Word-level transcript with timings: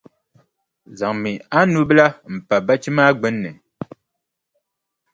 Zaŋmi 0.99 1.31
a 1.57 1.59
nubila 1.71 2.05
m-pa 2.33 2.55
bachi 2.67 2.89
maa 2.97 3.11
gbunni. 3.17 3.51